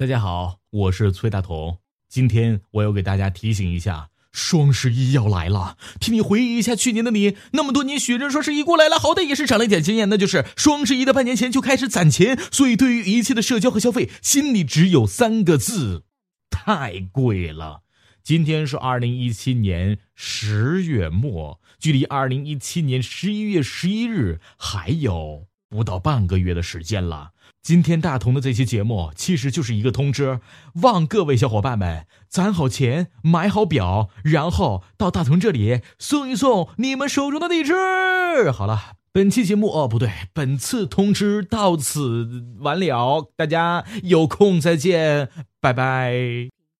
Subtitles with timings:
[0.00, 1.78] 大家好，我是崔大同。
[2.08, 5.76] 今天我要给大家提醒一下，双十一要来了。
[5.98, 10.08] 替你回忆一下去年的你，那么多年学着双十一过来了，好歹也是长了一点经验。
[10.08, 16.04] 那就是双十一的半年前就开始攒钱，所以对于一切的社交和消费，心里只有三个字：
[16.48, 17.80] 太贵了。
[18.22, 27.30] 今天是二零一七年十月末，距离二零一七年十一月十一日还有不到半个月的时间了。
[27.62, 30.40] 今天大同的这期节目其实就是一个通知，
[30.82, 37.74] 望各位小伙伴们攒好钱，买好表，然后到大同这里送一送你们手中的地址。
[38.52, 45.28] 好了，本期节目哦不对，本次通知到此完了，大家有空再见，
[45.60, 46.57] 拜拜。